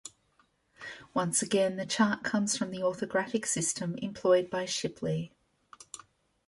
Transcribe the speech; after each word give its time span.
Once 1.13 1.43
again, 1.43 1.75
the 1.75 1.85
chart 1.85 2.23
comes 2.23 2.57
from 2.57 2.71
the 2.71 2.79
orthographic 2.81 3.45
system 3.45 3.93
employed 3.99 4.49
by 4.49 4.65
Shipley. 4.65 5.31